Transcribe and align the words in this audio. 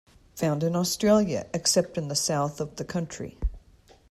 Found 0.35 0.63
in 0.63 0.75
Australia 0.75 1.45
except 1.53 1.95
in 1.95 2.07
the 2.07 2.15
south 2.15 2.59
of 2.59 2.77
the 2.77 2.83
country. 2.83 3.37